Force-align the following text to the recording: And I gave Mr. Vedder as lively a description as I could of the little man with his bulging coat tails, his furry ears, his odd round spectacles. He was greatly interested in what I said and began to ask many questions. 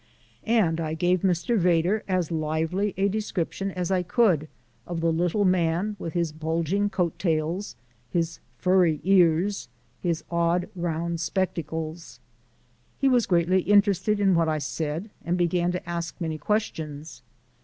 And 0.47 0.81
I 0.81 0.95
gave 0.95 1.21
Mr. 1.21 1.59
Vedder 1.59 2.03
as 2.07 2.31
lively 2.31 2.95
a 2.97 3.07
description 3.07 3.69
as 3.69 3.91
I 3.91 4.01
could 4.01 4.47
of 4.87 4.99
the 4.99 5.11
little 5.13 5.45
man 5.45 5.95
with 5.99 6.13
his 6.13 6.31
bulging 6.31 6.89
coat 6.89 7.19
tails, 7.19 7.75
his 8.09 8.39
furry 8.57 8.99
ears, 9.03 9.69
his 10.01 10.23
odd 10.31 10.67
round 10.75 11.19
spectacles. 11.19 12.19
He 12.99 13.07
was 13.07 13.27
greatly 13.27 13.61
interested 13.61 14.19
in 14.19 14.33
what 14.33 14.49
I 14.49 14.57
said 14.57 15.11
and 15.23 15.37
began 15.37 15.71
to 15.73 15.87
ask 15.87 16.19
many 16.19 16.39
questions. 16.39 17.21